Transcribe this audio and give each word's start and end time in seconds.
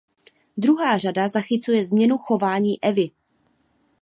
Druhá 0.57 0.97
řada 0.97 1.27
zachycuje 1.27 1.85
změnu 1.85 2.17
chování 2.17 2.83
Evy. 2.83 3.11